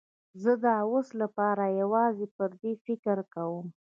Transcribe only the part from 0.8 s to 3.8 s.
اوس لپاره یوازې پر دې فکر کوم.